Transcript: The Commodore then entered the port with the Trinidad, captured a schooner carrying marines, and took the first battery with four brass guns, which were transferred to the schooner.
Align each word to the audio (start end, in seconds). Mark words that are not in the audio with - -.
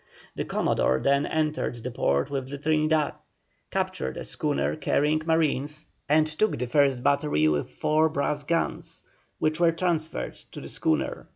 The 0.35 0.45
Commodore 0.45 0.99
then 0.99 1.27
entered 1.27 1.75
the 1.83 1.91
port 1.91 2.31
with 2.31 2.49
the 2.49 2.57
Trinidad, 2.57 3.13
captured 3.69 4.17
a 4.17 4.23
schooner 4.23 4.75
carrying 4.75 5.21
marines, 5.27 5.89
and 6.09 6.25
took 6.25 6.57
the 6.57 6.65
first 6.65 7.03
battery 7.03 7.47
with 7.47 7.69
four 7.69 8.09
brass 8.09 8.43
guns, 8.43 9.03
which 9.37 9.59
were 9.59 9.71
transferred 9.71 10.33
to 10.53 10.59
the 10.59 10.69
schooner. 10.69 11.27